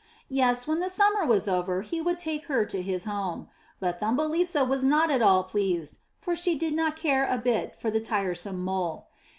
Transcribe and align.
Yes, 0.31 0.65
when 0.67 0.79
the 0.79 0.89
summer 0.89 1.27
was 1.27 1.47
over 1.47 1.83
he 1.83 2.01
would 2.01 2.17
take 2.17 2.45
her 2.45 2.65
to 2.65 2.81
his 2.81 3.03
home. 3.05 3.49
But 3.79 3.99
Thumbelisa 3.99 4.65
was 4.67 4.83
not 4.83 5.11
at 5.11 5.21
all 5.21 5.43
pleased, 5.43 5.99
for 6.19 6.35
she 6.35 6.57
did 6.57 6.73
not 6.73 6.95
care 6.95 7.27
a 7.27 7.37
bit 7.37 7.75
for 7.79 7.91
the 7.91 8.01
tiresome 8.01 8.63
Mole. 8.63 9.09